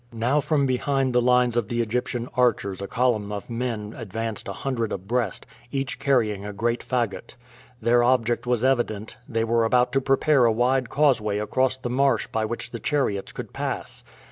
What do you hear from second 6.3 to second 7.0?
a great